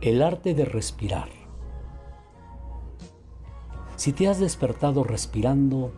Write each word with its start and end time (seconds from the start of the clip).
El 0.00 0.22
arte 0.22 0.54
de 0.54 0.64
respirar. 0.64 1.28
Si 3.96 4.14
te 4.14 4.28
has 4.28 4.40
despertado 4.40 5.04
respirando, 5.04 5.92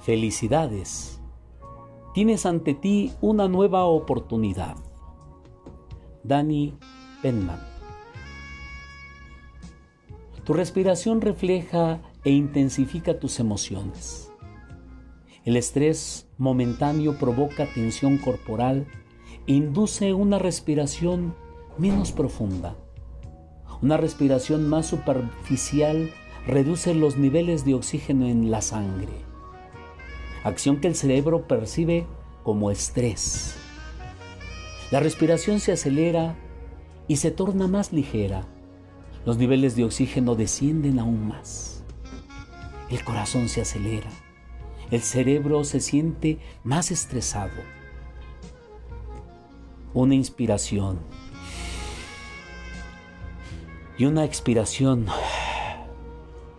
felicidades. 0.00 1.20
Tienes 2.14 2.46
ante 2.46 2.72
ti 2.72 3.12
una 3.20 3.46
nueva 3.46 3.84
oportunidad. 3.84 4.76
Danny 6.22 6.78
Penman. 7.20 7.60
Tu 10.44 10.54
respiración 10.54 11.20
refleja 11.20 12.00
e 12.24 12.30
intensifica 12.30 13.20
tus 13.20 13.38
emociones. 13.38 14.32
El 15.44 15.58
estrés 15.58 16.26
momentáneo 16.38 17.18
provoca 17.18 17.66
tensión 17.74 18.16
corporal 18.16 18.86
induce 19.46 20.14
una 20.14 20.38
respiración 20.38 21.34
menos 21.76 22.12
profunda. 22.12 22.76
Una 23.82 23.96
respiración 23.96 24.68
más 24.68 24.86
superficial 24.86 26.10
reduce 26.46 26.94
los 26.94 27.16
niveles 27.16 27.64
de 27.64 27.74
oxígeno 27.74 28.26
en 28.26 28.50
la 28.50 28.62
sangre, 28.62 29.12
acción 30.44 30.80
que 30.80 30.88
el 30.88 30.94
cerebro 30.94 31.46
percibe 31.46 32.06
como 32.42 32.70
estrés. 32.70 33.56
La 34.90 35.00
respiración 35.00 35.60
se 35.60 35.72
acelera 35.72 36.36
y 37.08 37.16
se 37.16 37.30
torna 37.30 37.66
más 37.66 37.92
ligera. 37.92 38.46
Los 39.26 39.36
niveles 39.38 39.76
de 39.76 39.84
oxígeno 39.84 40.34
descienden 40.34 40.98
aún 40.98 41.28
más. 41.28 41.82
El 42.90 43.02
corazón 43.04 43.48
se 43.48 43.62
acelera. 43.62 44.10
El 44.90 45.00
cerebro 45.00 45.64
se 45.64 45.80
siente 45.80 46.38
más 46.62 46.90
estresado. 46.90 47.52
Una 49.94 50.16
inspiración 50.16 50.98
y 53.96 54.06
una 54.06 54.24
expiración 54.24 55.06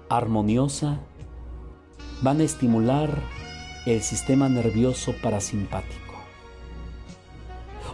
armoniosa 0.08 1.02
van 2.22 2.40
a 2.40 2.44
estimular 2.44 3.22
el 3.86 4.02
sistema 4.04 4.48
nervioso 4.48 5.14
parasimpático. 5.22 6.14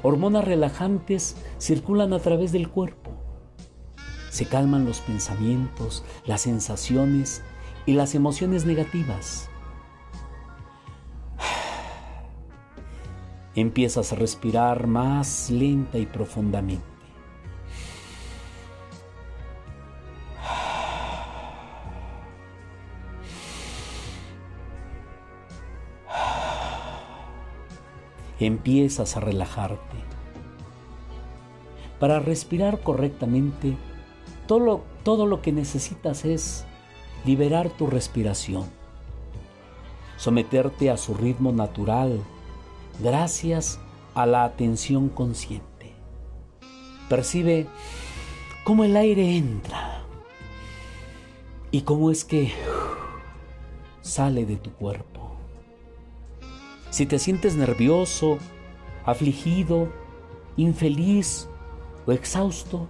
Hormonas 0.04 0.46
relajantes 0.46 1.36
circulan 1.60 2.14
a 2.14 2.20
través 2.20 2.52
del 2.52 2.70
cuerpo. 2.70 3.10
Se 4.30 4.46
calman 4.46 4.86
los 4.86 5.00
pensamientos, 5.00 6.06
las 6.28 6.42
sensaciones 6.42 7.42
y 7.88 7.94
las 7.94 8.14
emociones 8.14 8.68
negativas. 8.68 9.51
Empiezas 13.56 14.14
a 14.14 14.16
respirar 14.16 14.88
más 14.88 15.50
lenta 15.50 15.98
y 15.98 16.06
profundamente. 16.06 16.92
empiezas 28.46 29.18
a 29.18 29.20
relajarte. 29.20 29.98
Para 32.00 32.20
respirar 32.20 32.82
correctamente, 32.82 33.78
todo 34.48 34.60
lo, 34.60 34.82
todo 35.04 35.28
lo 35.28 35.42
que 35.42 35.52
necesitas 35.52 36.26
es 36.26 36.66
liberar 37.26 37.70
tu 37.70 37.88
respiración, 37.88 38.66
someterte 40.18 40.90
a 40.90 40.98
su 40.98 41.14
ritmo 41.14 41.52
natural 41.52 42.20
gracias 43.00 43.80
a 44.14 44.26
la 44.26 44.44
atención 44.44 45.10
consciente. 45.10 45.94
Percibe 47.10 47.68
cómo 48.64 48.84
el 48.84 48.96
aire 48.96 49.36
entra 49.38 50.04
y 51.72 51.82
cómo 51.82 52.12
es 52.12 52.26
que 52.26 52.52
sale 54.02 54.46
de 54.46 54.58
tu 54.58 54.72
cuerpo. 54.74 55.36
Si 56.90 57.06
te 57.06 57.20
sientes 57.20 57.56
nervioso, 57.56 58.38
afligido, 59.06 59.92
infeliz 60.58 61.48
o 62.06 62.12
exhausto, 62.12 62.90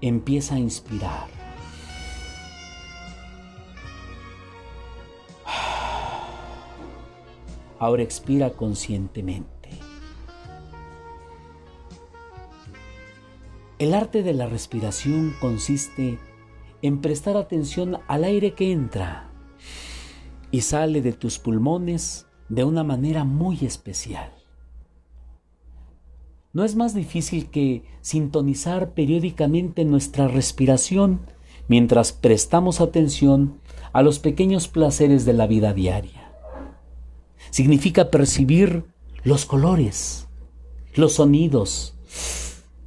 empieza 0.00 0.56
a 0.56 0.58
inspirar. 0.58 1.37
Ahora 7.78 8.02
expira 8.02 8.50
conscientemente. 8.50 9.70
El 13.78 13.94
arte 13.94 14.22
de 14.24 14.34
la 14.34 14.46
respiración 14.46 15.34
consiste 15.40 16.18
en 16.82 17.00
prestar 17.00 17.36
atención 17.36 17.98
al 18.08 18.24
aire 18.24 18.54
que 18.54 18.72
entra 18.72 19.30
y 20.50 20.62
sale 20.62 21.00
de 21.00 21.12
tus 21.12 21.38
pulmones 21.38 22.26
de 22.48 22.64
una 22.64 22.82
manera 22.82 23.24
muy 23.24 23.58
especial. 23.64 24.32
No 26.52 26.64
es 26.64 26.74
más 26.74 26.94
difícil 26.94 27.50
que 27.50 27.84
sintonizar 28.00 28.94
periódicamente 28.94 29.84
nuestra 29.84 30.26
respiración 30.26 31.20
mientras 31.68 32.12
prestamos 32.12 32.80
atención 32.80 33.60
a 33.92 34.02
los 34.02 34.18
pequeños 34.18 34.66
placeres 34.66 35.24
de 35.24 35.34
la 35.34 35.46
vida 35.46 35.72
diaria. 35.74 36.27
Significa 37.50 38.10
percibir 38.10 38.84
los 39.24 39.46
colores, 39.46 40.28
los 40.94 41.14
sonidos, 41.14 41.94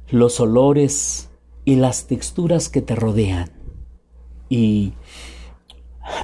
los 0.08 0.40
olores 0.40 1.30
y 1.64 1.76
las 1.76 2.06
texturas 2.06 2.68
que 2.68 2.82
te 2.82 2.94
rodean 2.94 3.50
y 4.48 4.92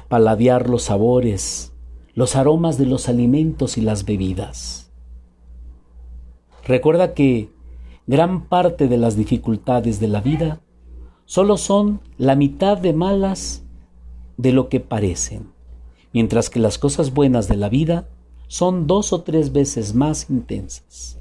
paladear 0.07 0.69
los 0.69 0.83
sabores, 0.83 1.73
los 2.13 2.35
aromas 2.35 2.77
de 2.77 2.85
los 2.85 3.09
alimentos 3.09 3.77
y 3.77 3.81
las 3.81 4.05
bebidas. 4.05 4.91
Recuerda 6.65 7.13
que 7.13 7.51
gran 8.05 8.45
parte 8.47 8.87
de 8.87 8.97
las 8.97 9.15
dificultades 9.15 9.99
de 9.99 10.07
la 10.07 10.21
vida 10.21 10.61
solo 11.25 11.57
son 11.57 12.01
la 12.17 12.35
mitad 12.35 12.77
de 12.77 12.93
malas 12.93 13.63
de 14.37 14.51
lo 14.51 14.69
que 14.69 14.79
parecen, 14.79 15.51
mientras 16.13 16.49
que 16.49 16.59
las 16.59 16.77
cosas 16.77 17.13
buenas 17.13 17.47
de 17.47 17.57
la 17.57 17.69
vida 17.69 18.09
son 18.49 18.87
dos 18.87 19.13
o 19.13 19.21
tres 19.21 19.53
veces 19.53 19.93
más 19.93 20.27
intensas. 20.31 21.19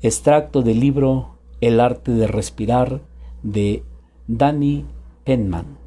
Extracto 0.00 0.62
del 0.62 0.78
libro 0.78 1.38
El 1.60 1.80
arte 1.80 2.12
de 2.12 2.28
respirar 2.28 3.02
de 3.42 3.82
Danny 4.28 4.86
Penman. 5.24 5.81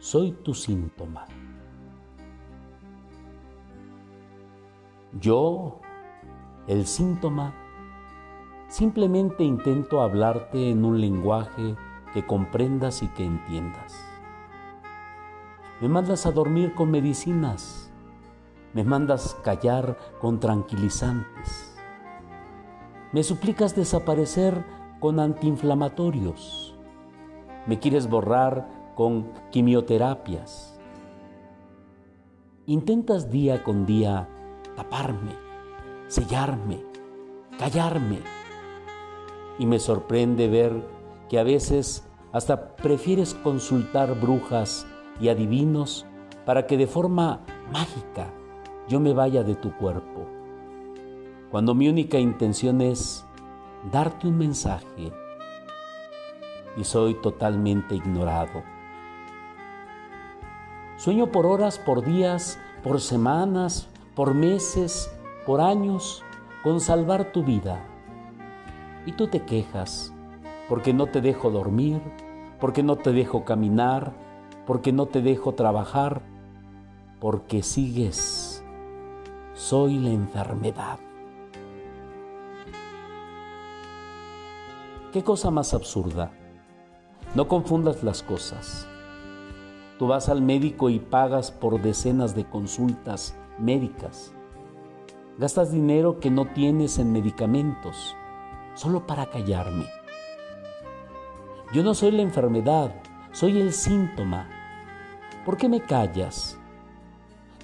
Soy 0.00 0.32
tu 0.32 0.54
síntoma. 0.54 1.26
Yo, 5.20 5.80
el 6.66 6.86
síntoma, 6.86 7.54
simplemente 8.68 9.44
intento 9.44 10.00
hablarte 10.00 10.70
en 10.70 10.84
un 10.84 11.00
lenguaje 11.00 11.76
que 12.14 12.26
comprendas 12.26 13.02
y 13.02 13.08
que 13.08 13.24
entiendas. 13.24 14.04
Me 15.80 15.88
mandas 15.88 16.26
a 16.26 16.32
dormir 16.32 16.74
con 16.74 16.90
medicinas, 16.90 17.92
me 18.72 18.84
mandas 18.84 19.36
callar 19.44 19.96
con 20.20 20.40
tranquilizantes, 20.40 21.78
me 23.12 23.22
suplicas 23.22 23.76
desaparecer 23.76 24.64
con 25.00 25.20
antiinflamatorios 25.20 26.70
me 27.66 27.78
quieres 27.78 28.08
borrar 28.08 28.68
con 29.00 29.32
quimioterapias. 29.50 30.78
Intentas 32.66 33.30
día 33.30 33.64
con 33.64 33.86
día 33.86 34.28
taparme, 34.76 35.32
sellarme, 36.06 36.84
callarme. 37.58 38.18
Y 39.58 39.64
me 39.64 39.78
sorprende 39.78 40.48
ver 40.48 40.86
que 41.30 41.38
a 41.38 41.44
veces 41.44 42.06
hasta 42.32 42.76
prefieres 42.76 43.32
consultar 43.32 44.20
brujas 44.20 44.86
y 45.18 45.30
adivinos 45.30 46.04
para 46.44 46.66
que 46.66 46.76
de 46.76 46.86
forma 46.86 47.40
mágica 47.72 48.30
yo 48.86 49.00
me 49.00 49.14
vaya 49.14 49.42
de 49.42 49.54
tu 49.54 49.74
cuerpo. 49.78 50.26
Cuando 51.50 51.74
mi 51.74 51.88
única 51.88 52.18
intención 52.18 52.82
es 52.82 53.24
darte 53.90 54.28
un 54.28 54.36
mensaje 54.36 55.10
y 56.76 56.84
soy 56.84 57.14
totalmente 57.22 57.94
ignorado. 57.94 58.62
Sueño 61.00 61.32
por 61.32 61.46
horas, 61.46 61.78
por 61.78 62.04
días, 62.04 62.58
por 62.82 63.00
semanas, 63.00 63.88
por 64.14 64.34
meses, 64.34 65.10
por 65.46 65.62
años, 65.62 66.22
con 66.62 66.78
salvar 66.78 67.32
tu 67.32 67.42
vida. 67.42 67.82
Y 69.06 69.12
tú 69.12 69.26
te 69.26 69.40
quejas 69.40 70.12
porque 70.68 70.92
no 70.92 71.06
te 71.06 71.22
dejo 71.22 71.50
dormir, 71.50 72.02
porque 72.60 72.82
no 72.82 72.96
te 72.96 73.14
dejo 73.14 73.46
caminar, 73.46 74.12
porque 74.66 74.92
no 74.92 75.06
te 75.06 75.22
dejo 75.22 75.54
trabajar, 75.54 76.20
porque 77.18 77.62
sigues. 77.62 78.62
Soy 79.54 79.98
la 79.98 80.10
enfermedad. 80.10 80.98
¿Qué 85.14 85.24
cosa 85.24 85.50
más 85.50 85.72
absurda? 85.72 86.30
No 87.34 87.48
confundas 87.48 88.02
las 88.02 88.22
cosas. 88.22 88.86
Tú 90.00 90.06
vas 90.06 90.30
al 90.30 90.40
médico 90.40 90.88
y 90.88 90.98
pagas 90.98 91.50
por 91.50 91.78
decenas 91.78 92.34
de 92.34 92.46
consultas 92.46 93.36
médicas. 93.58 94.32
Gastas 95.36 95.72
dinero 95.72 96.20
que 96.20 96.30
no 96.30 96.46
tienes 96.46 96.98
en 96.98 97.12
medicamentos, 97.12 98.16
solo 98.72 99.06
para 99.06 99.26
callarme. 99.26 99.84
Yo 101.74 101.82
no 101.82 101.92
soy 101.92 102.12
la 102.12 102.22
enfermedad, 102.22 102.94
soy 103.32 103.60
el 103.60 103.74
síntoma. 103.74 104.48
¿Por 105.44 105.58
qué 105.58 105.68
me 105.68 105.82
callas? 105.82 106.58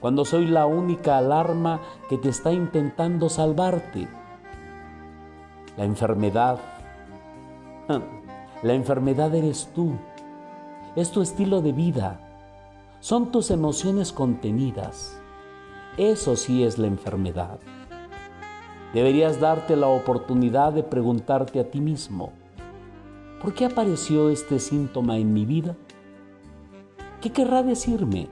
Cuando 0.02 0.26
soy 0.26 0.44
la 0.44 0.66
única 0.66 1.16
alarma 1.16 1.80
que 2.10 2.18
te 2.18 2.28
está 2.28 2.52
intentando 2.52 3.30
salvarte. 3.30 4.08
La 5.78 5.86
enfermedad, 5.86 6.58
la 8.62 8.74
enfermedad 8.74 9.34
eres 9.34 9.70
tú, 9.74 9.94
es 10.96 11.10
tu 11.10 11.22
estilo 11.22 11.62
de 11.62 11.72
vida, 11.72 12.20
son 13.06 13.30
tus 13.30 13.52
emociones 13.52 14.12
contenidas. 14.12 15.22
Eso 15.96 16.34
sí 16.34 16.64
es 16.64 16.76
la 16.76 16.88
enfermedad. 16.88 17.60
Deberías 18.92 19.38
darte 19.38 19.76
la 19.76 19.86
oportunidad 19.86 20.72
de 20.72 20.82
preguntarte 20.82 21.60
a 21.60 21.70
ti 21.70 21.80
mismo, 21.80 22.32
¿Por 23.40 23.54
qué 23.54 23.66
apareció 23.66 24.28
este 24.30 24.58
síntoma 24.58 25.18
en 25.18 25.32
mi 25.32 25.46
vida? 25.46 25.76
¿Qué 27.20 27.30
querrá 27.30 27.62
decirme? 27.62 28.26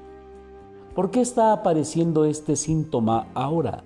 ¿Por 0.97 1.13
qué 1.13 1.21
está 1.21 1.53
apareciendo 1.53 2.25
este 2.25 2.57
síntoma 2.57 3.29
ahora? 3.33 3.85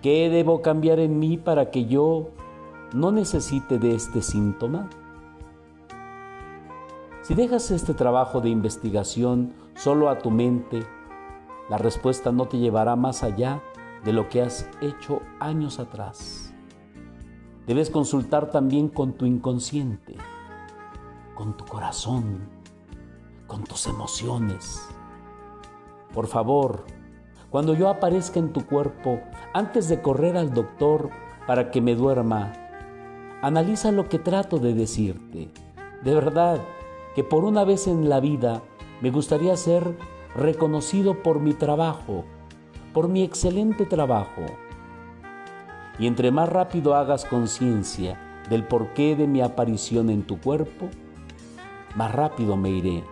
¿Qué 0.00 0.30
debo 0.30 0.62
cambiar 0.62 0.98
en 0.98 1.18
mí 1.18 1.36
para 1.36 1.70
que 1.70 1.84
yo 1.84 2.30
no 2.94 3.12
necesite 3.12 3.78
de 3.78 3.94
este 3.94 4.22
síntoma? 4.22 4.88
Si 7.28 7.34
dejas 7.34 7.70
este 7.70 7.92
trabajo 7.92 8.40
de 8.40 8.48
investigación 8.48 9.52
solo 9.74 10.08
a 10.08 10.16
tu 10.16 10.30
mente, 10.30 10.82
la 11.68 11.76
respuesta 11.76 12.32
no 12.32 12.48
te 12.48 12.56
llevará 12.56 12.96
más 12.96 13.22
allá 13.22 13.62
de 14.02 14.14
lo 14.14 14.30
que 14.30 14.40
has 14.40 14.66
hecho 14.80 15.20
años 15.38 15.78
atrás. 15.78 16.54
Debes 17.66 17.90
consultar 17.90 18.50
también 18.50 18.88
con 18.88 19.12
tu 19.12 19.26
inconsciente, 19.26 20.16
con 21.34 21.54
tu 21.54 21.66
corazón, 21.66 22.48
con 23.46 23.62
tus 23.62 23.88
emociones. 23.88 24.88
Por 26.14 26.28
favor, 26.28 26.86
cuando 27.50 27.74
yo 27.74 27.90
aparezca 27.90 28.40
en 28.40 28.54
tu 28.54 28.64
cuerpo, 28.64 29.20
antes 29.52 29.90
de 29.90 30.00
correr 30.00 30.38
al 30.38 30.54
doctor 30.54 31.10
para 31.46 31.70
que 31.70 31.82
me 31.82 31.94
duerma, 31.94 32.54
analiza 33.42 33.92
lo 33.92 34.08
que 34.08 34.18
trato 34.18 34.58
de 34.58 34.72
decirte. 34.72 35.50
De 36.02 36.14
verdad 36.14 36.58
que 37.18 37.24
por 37.24 37.44
una 37.44 37.64
vez 37.64 37.88
en 37.88 38.08
la 38.08 38.20
vida 38.20 38.62
me 39.00 39.10
gustaría 39.10 39.56
ser 39.56 39.98
reconocido 40.36 41.20
por 41.20 41.40
mi 41.40 41.52
trabajo, 41.52 42.24
por 42.94 43.08
mi 43.08 43.24
excelente 43.24 43.86
trabajo 43.86 44.42
y 45.98 46.06
entre 46.06 46.30
más 46.30 46.48
rápido 46.48 46.94
hagas 46.94 47.24
conciencia 47.24 48.44
del 48.48 48.62
porqué 48.62 49.16
de 49.16 49.26
mi 49.26 49.40
aparición 49.40 50.10
en 50.10 50.22
tu 50.28 50.40
cuerpo, 50.40 50.90
más 51.96 52.12
rápido 52.12 52.56
me 52.56 52.70
iré. 52.70 53.02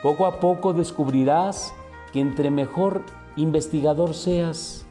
Poco 0.00 0.24
a 0.24 0.38
poco 0.38 0.72
descubrirás 0.72 1.74
que 2.12 2.20
entre 2.20 2.52
mejor 2.52 3.02
investigador 3.34 4.14
seas, 4.14 4.86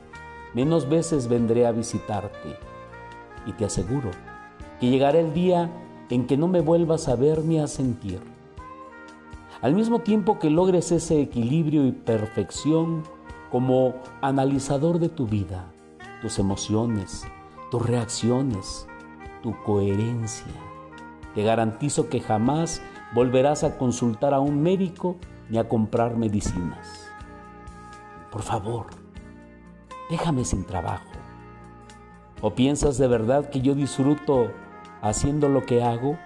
menos 0.53 0.89
veces 0.89 1.29
vendré 1.29 1.65
a 1.65 1.71
visitarte. 1.71 2.57
Y 3.45 3.53
te 3.53 3.63
aseguro 3.63 4.11
que 4.81 4.89
llegará 4.89 5.17
el 5.17 5.33
día 5.33 5.71
en 6.09 6.27
que 6.27 6.37
no 6.37 6.47
me 6.47 6.61
vuelvas 6.61 7.07
a 7.07 7.15
ver 7.15 7.43
ni 7.43 7.59
a 7.59 7.67
sentir. 7.67 8.21
Al 9.61 9.73
mismo 9.73 9.99
tiempo 9.99 10.37
que 10.37 10.49
logres 10.49 10.91
ese 10.91 11.21
equilibrio 11.21 11.85
y 11.85 11.91
perfección 11.91 13.03
como 13.51 13.95
analizador 14.21 14.99
de 14.99 15.09
tu 15.09 15.27
vida, 15.27 15.71
tus 16.21 16.39
emociones, 16.39 17.25
tus 17.71 17.85
reacciones, 17.85 18.87
tu 19.41 19.55
coherencia. 19.63 20.51
Te 21.33 21.43
garantizo 21.43 22.09
que 22.09 22.19
jamás 22.19 22.81
volverás 23.13 23.63
a 23.63 23.77
consultar 23.77 24.33
a 24.33 24.39
un 24.39 24.61
médico 24.61 25.15
ni 25.49 25.57
a 25.57 25.67
comprar 25.67 26.17
medicinas. 26.17 27.07
Por 28.31 28.41
favor, 28.41 28.87
déjame 30.09 30.45
sin 30.45 30.65
trabajo. 30.65 31.11
¿O 32.41 32.53
piensas 32.53 32.97
de 32.97 33.07
verdad 33.07 33.49
que 33.49 33.61
yo 33.61 33.73
disfruto 33.75 34.51
haciendo 35.07 35.49
lo 35.49 35.65
que 35.65 35.83
hago? 35.83 36.17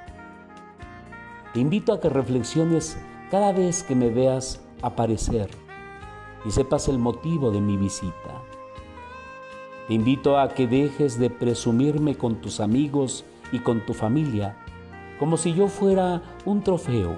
Te 1.53 1.59
invito 1.59 1.93
a 1.93 1.99
que 1.99 2.09
reflexiones 2.09 2.97
cada 3.31 3.51
vez 3.51 3.83
que 3.83 3.95
me 3.95 4.09
veas 4.09 4.61
aparecer 4.81 5.49
y 6.45 6.51
sepas 6.51 6.87
el 6.87 6.99
motivo 6.99 7.51
de 7.51 7.61
mi 7.61 7.77
visita. 7.77 8.41
Te 9.87 9.93
invito 9.93 10.39
a 10.39 10.49
que 10.49 10.67
dejes 10.67 11.19
de 11.19 11.29
presumirme 11.29 12.15
con 12.15 12.41
tus 12.41 12.59
amigos 12.59 13.25
y 13.51 13.59
con 13.59 13.85
tu 13.85 13.93
familia 13.93 14.55
como 15.19 15.35
si 15.35 15.53
yo 15.53 15.67
fuera 15.67 16.21
un 16.45 16.63
trofeo. 16.63 17.17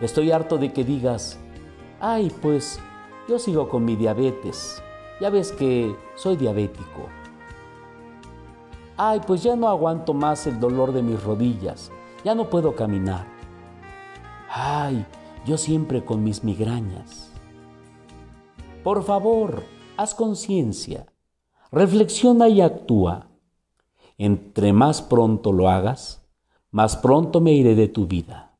Estoy 0.00 0.32
harto 0.32 0.56
de 0.56 0.72
que 0.72 0.82
digas, 0.82 1.38
ay, 2.00 2.32
pues 2.42 2.80
yo 3.28 3.38
sigo 3.38 3.68
con 3.68 3.84
mi 3.84 3.96
diabetes. 3.96 4.82
Ya 5.20 5.30
ves 5.30 5.52
que 5.52 5.94
soy 6.14 6.36
diabético. 6.36 7.08
Ay, 8.98 9.20
pues 9.26 9.42
ya 9.42 9.56
no 9.56 9.68
aguanto 9.68 10.14
más 10.14 10.46
el 10.46 10.58
dolor 10.58 10.92
de 10.92 11.02
mis 11.02 11.22
rodillas. 11.22 11.92
Ya 12.24 12.34
no 12.34 12.48
puedo 12.48 12.74
caminar. 12.74 13.26
Ay, 14.48 15.04
yo 15.44 15.58
siempre 15.58 16.04
con 16.04 16.24
mis 16.24 16.42
migrañas. 16.42 17.30
Por 18.82 19.02
favor, 19.02 19.64
haz 19.96 20.14
conciencia, 20.14 21.12
reflexiona 21.70 22.48
y 22.48 22.62
actúa. 22.62 23.28
Entre 24.16 24.72
más 24.72 25.02
pronto 25.02 25.52
lo 25.52 25.68
hagas, 25.68 26.26
más 26.70 26.96
pronto 26.96 27.40
me 27.40 27.52
iré 27.52 27.74
de 27.74 27.88
tu 27.88 28.06
vida. 28.06 28.56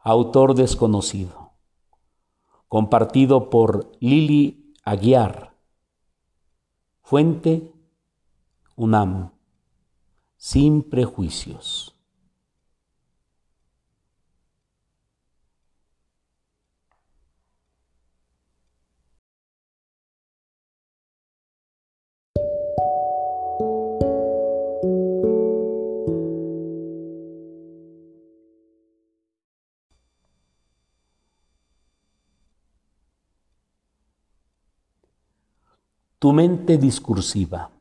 Autor 0.00 0.54
desconocido. 0.54 1.52
Compartido 2.68 3.50
por 3.50 3.92
Lili 4.00 4.74
Aguiar. 4.84 5.51
Fuente 7.12 7.70
UNAM. 8.74 9.32
Sin 10.38 10.82
prejuicios. 10.82 11.91
Tu 36.22 36.32
mente 36.32 36.78
discursiva. 36.78 37.72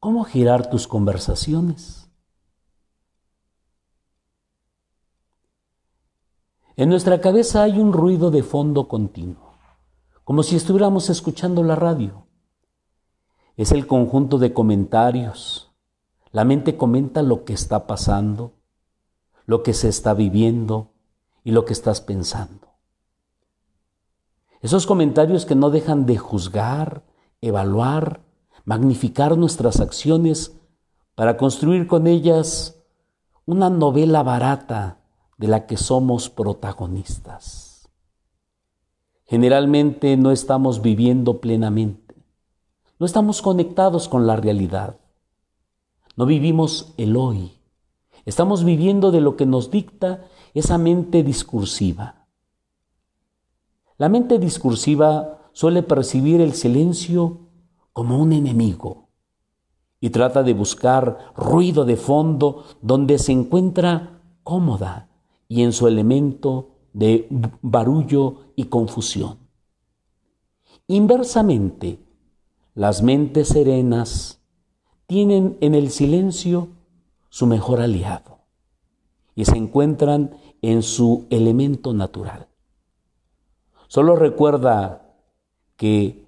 ¿Cómo 0.00 0.24
girar 0.24 0.70
tus 0.70 0.88
conversaciones? 0.88 2.08
En 6.74 6.88
nuestra 6.88 7.20
cabeza 7.20 7.62
hay 7.62 7.78
un 7.78 7.92
ruido 7.92 8.30
de 8.30 8.42
fondo 8.42 8.88
continuo, 8.88 9.52
como 10.24 10.42
si 10.42 10.56
estuviéramos 10.56 11.10
escuchando 11.10 11.62
la 11.62 11.76
radio. 11.76 12.26
Es 13.58 13.72
el 13.72 13.86
conjunto 13.86 14.38
de 14.38 14.54
comentarios. 14.54 15.74
La 16.30 16.46
mente 16.46 16.78
comenta 16.78 17.20
lo 17.20 17.44
que 17.44 17.52
está 17.52 17.86
pasando, 17.86 18.54
lo 19.44 19.62
que 19.62 19.74
se 19.74 19.90
está 19.90 20.14
viviendo 20.14 20.94
y 21.44 21.50
lo 21.50 21.66
que 21.66 21.74
estás 21.74 22.00
pensando. 22.00 22.71
Esos 24.62 24.86
comentarios 24.86 25.44
que 25.44 25.56
no 25.56 25.70
dejan 25.70 26.06
de 26.06 26.16
juzgar, 26.16 27.02
evaluar, 27.40 28.20
magnificar 28.64 29.36
nuestras 29.36 29.80
acciones 29.80 30.56
para 31.16 31.36
construir 31.36 31.88
con 31.88 32.06
ellas 32.06 32.80
una 33.44 33.70
novela 33.70 34.22
barata 34.22 35.00
de 35.36 35.48
la 35.48 35.66
que 35.66 35.76
somos 35.76 36.30
protagonistas. 36.30 37.90
Generalmente 39.24 40.16
no 40.16 40.30
estamos 40.30 40.80
viviendo 40.80 41.40
plenamente, 41.40 42.14
no 43.00 43.06
estamos 43.06 43.42
conectados 43.42 44.08
con 44.08 44.28
la 44.28 44.36
realidad, 44.36 44.96
no 46.14 46.24
vivimos 46.24 46.94
el 46.98 47.16
hoy, 47.16 47.50
estamos 48.26 48.62
viviendo 48.62 49.10
de 49.10 49.22
lo 49.22 49.34
que 49.34 49.46
nos 49.46 49.72
dicta 49.72 50.24
esa 50.54 50.78
mente 50.78 51.24
discursiva. 51.24 52.21
La 53.98 54.08
mente 54.08 54.38
discursiva 54.38 55.48
suele 55.52 55.82
percibir 55.82 56.40
el 56.40 56.54
silencio 56.54 57.48
como 57.92 58.18
un 58.18 58.32
enemigo 58.32 59.08
y 60.00 60.10
trata 60.10 60.42
de 60.42 60.54
buscar 60.54 61.32
ruido 61.36 61.84
de 61.84 61.96
fondo 61.96 62.64
donde 62.80 63.18
se 63.18 63.32
encuentra 63.32 64.20
cómoda 64.42 65.08
y 65.46 65.62
en 65.62 65.72
su 65.72 65.86
elemento 65.86 66.70
de 66.92 67.28
barullo 67.60 68.52
y 68.56 68.64
confusión. 68.64 69.38
Inversamente, 70.88 72.00
las 72.74 73.02
mentes 73.02 73.48
serenas 73.48 74.40
tienen 75.06 75.56
en 75.60 75.74
el 75.74 75.90
silencio 75.90 76.68
su 77.28 77.46
mejor 77.46 77.80
aliado 77.80 78.40
y 79.34 79.44
se 79.44 79.56
encuentran 79.56 80.36
en 80.62 80.82
su 80.82 81.26
elemento 81.30 81.94
natural. 81.94 82.48
Solo 83.92 84.16
recuerda 84.16 85.14
que 85.76 86.26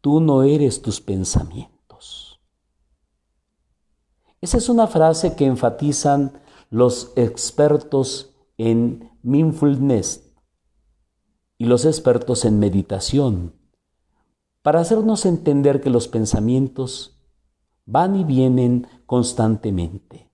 tú 0.00 0.18
no 0.18 0.42
eres 0.42 0.82
tus 0.82 1.00
pensamientos. 1.00 2.40
Esa 4.40 4.56
es 4.56 4.68
una 4.68 4.88
frase 4.88 5.36
que 5.36 5.46
enfatizan 5.46 6.42
los 6.68 7.12
expertos 7.14 8.34
en 8.58 9.12
mindfulness 9.22 10.34
y 11.58 11.66
los 11.66 11.84
expertos 11.84 12.44
en 12.44 12.58
meditación 12.58 13.54
para 14.62 14.80
hacernos 14.80 15.26
entender 15.26 15.80
que 15.80 15.90
los 15.90 16.08
pensamientos 16.08 17.20
van 17.84 18.16
y 18.16 18.24
vienen 18.24 18.88
constantemente, 19.06 20.28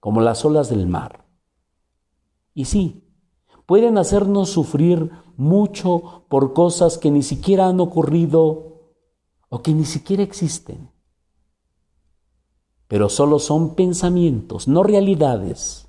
como 0.00 0.22
las 0.22 0.42
olas 0.46 0.70
del 0.70 0.86
mar. 0.86 1.26
Y 2.54 2.64
sí, 2.64 3.03
pueden 3.66 3.98
hacernos 3.98 4.50
sufrir 4.50 5.10
mucho 5.36 6.24
por 6.28 6.52
cosas 6.52 6.98
que 6.98 7.10
ni 7.10 7.22
siquiera 7.22 7.68
han 7.68 7.80
ocurrido 7.80 8.74
o 9.48 9.62
que 9.62 9.72
ni 9.72 9.84
siquiera 9.84 10.22
existen. 10.22 10.90
Pero 12.88 13.08
solo 13.08 13.38
son 13.38 13.74
pensamientos, 13.74 14.68
no 14.68 14.82
realidades. 14.82 15.88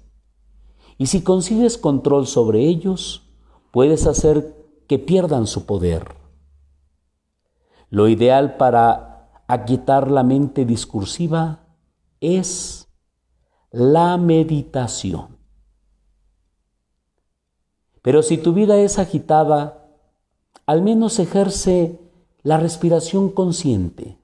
Y 0.98 1.08
si 1.08 1.22
consigues 1.22 1.78
control 1.78 2.26
sobre 2.26 2.62
ellos, 2.62 3.24
puedes 3.72 4.08
hacer 4.08 4.56
que 4.88 5.00
pierdan 5.00 5.48
su 5.48 5.66
poder. 5.66 6.16
Lo 7.90 8.08
ideal 8.08 8.58
para 8.58 9.44
aquietar 9.48 10.10
la 10.10 10.24
mente 10.24 10.66
discursiva 10.66 11.68
es 12.20 12.88
la 13.72 14.18
meditación. 14.18 15.35
Pero 18.06 18.22
si 18.22 18.38
tu 18.38 18.54
vida 18.54 18.78
es 18.78 19.00
agitada, 19.00 19.90
al 20.68 20.84
menos 20.84 21.18
ejerce 21.18 22.00
la 22.44 22.58
respiración 22.58 23.32
consciente. 23.32 24.20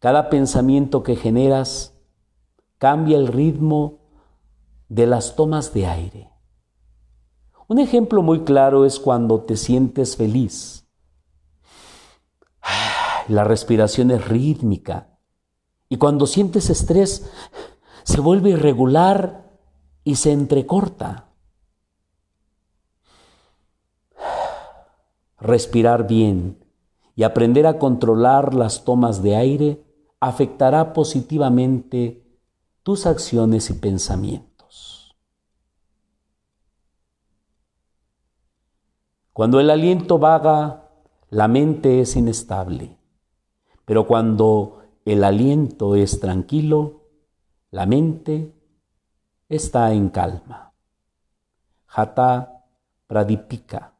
Cada 0.00 0.30
pensamiento 0.30 1.04
que 1.04 1.14
generas 1.14 1.94
cambia 2.78 3.18
el 3.18 3.28
ritmo 3.28 4.00
de 4.88 5.06
las 5.06 5.36
tomas 5.36 5.72
de 5.72 5.86
aire. 5.86 6.30
Un 7.68 7.78
ejemplo 7.78 8.20
muy 8.20 8.40
claro 8.40 8.84
es 8.84 8.98
cuando 8.98 9.42
te 9.42 9.56
sientes 9.56 10.16
feliz. 10.16 10.88
La 13.28 13.44
respiración 13.44 14.10
es 14.10 14.26
rítmica 14.26 15.20
y 15.88 15.98
cuando 15.98 16.26
sientes 16.26 16.68
estrés 16.68 17.30
se 18.02 18.20
vuelve 18.20 18.50
irregular 18.50 19.52
y 20.02 20.16
se 20.16 20.32
entrecorta. 20.32 21.29
Respirar 25.40 26.06
bien 26.06 26.58
y 27.16 27.22
aprender 27.22 27.66
a 27.66 27.78
controlar 27.78 28.54
las 28.54 28.84
tomas 28.84 29.22
de 29.22 29.36
aire 29.36 29.84
afectará 30.20 30.92
positivamente 30.92 32.22
tus 32.82 33.06
acciones 33.06 33.70
y 33.70 33.74
pensamientos. 33.74 35.16
Cuando 39.32 39.60
el 39.60 39.70
aliento 39.70 40.18
vaga, 40.18 40.90
la 41.30 41.48
mente 41.48 42.00
es 42.00 42.16
inestable, 42.16 42.98
pero 43.86 44.06
cuando 44.06 44.82
el 45.06 45.24
aliento 45.24 45.94
es 45.94 46.20
tranquilo, 46.20 47.08
la 47.70 47.86
mente 47.86 48.52
está 49.48 49.92
en 49.92 50.10
calma. 50.10 50.74
Jata 51.86 52.66
Pradipika 53.06 53.99